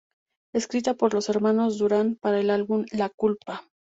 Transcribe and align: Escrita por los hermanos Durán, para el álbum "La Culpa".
Escrita 0.55 0.95
por 0.95 1.13
los 1.13 1.29
hermanos 1.29 1.77
Durán, 1.77 2.15
para 2.19 2.39
el 2.39 2.49
álbum 2.49 2.87
"La 2.91 3.09
Culpa". 3.09 3.65